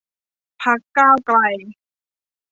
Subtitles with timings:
[0.61, 1.39] พรรคก้าวไกล